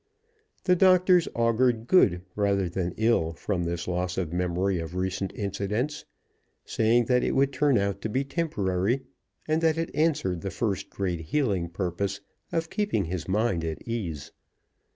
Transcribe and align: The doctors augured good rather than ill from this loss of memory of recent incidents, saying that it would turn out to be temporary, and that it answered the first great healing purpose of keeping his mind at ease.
The 0.63 0.75
doctors 0.75 1.27
augured 1.35 1.85
good 1.85 2.23
rather 2.35 2.67
than 2.67 2.95
ill 2.97 3.33
from 3.33 3.65
this 3.65 3.87
loss 3.87 4.17
of 4.17 4.33
memory 4.33 4.79
of 4.79 4.95
recent 4.95 5.31
incidents, 5.35 6.05
saying 6.65 7.05
that 7.05 7.23
it 7.23 7.35
would 7.35 7.53
turn 7.53 7.77
out 7.77 8.01
to 8.01 8.09
be 8.09 8.23
temporary, 8.23 9.01
and 9.47 9.61
that 9.61 9.77
it 9.77 9.93
answered 9.93 10.41
the 10.41 10.49
first 10.49 10.89
great 10.89 11.19
healing 11.19 11.69
purpose 11.69 12.19
of 12.51 12.71
keeping 12.71 13.05
his 13.05 13.27
mind 13.27 13.63
at 13.63 13.87
ease. 13.87 14.31